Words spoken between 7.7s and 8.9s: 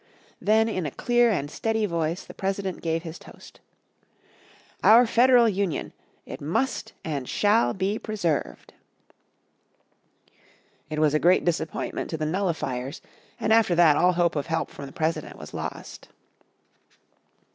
be preserved."